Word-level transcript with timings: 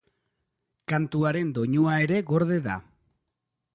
Kantuaren 0.93 1.51
doinua 1.57 1.99
ere 2.07 2.23
gorde 2.33 2.61
da. 2.69 2.79